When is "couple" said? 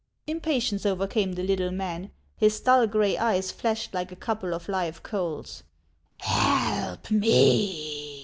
4.15-4.55